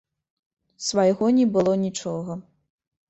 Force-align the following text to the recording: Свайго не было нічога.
Свайго 0.87 1.29
не 1.39 1.45
было 1.59 1.77
нічога. 1.85 2.41